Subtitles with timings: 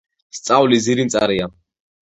[0.37, 1.53] სწავლის ძირი მწარეა